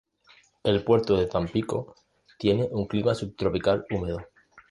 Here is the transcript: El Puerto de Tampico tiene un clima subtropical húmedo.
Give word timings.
El 0.63 0.83
Puerto 0.83 1.15
de 1.15 1.27
Tampico 1.27 1.93
tiene 2.39 2.67
un 2.71 2.87
clima 2.87 3.13
subtropical 3.13 3.85
húmedo. 3.91 4.17